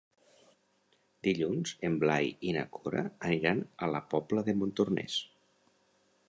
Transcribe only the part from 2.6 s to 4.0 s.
Cora aniran a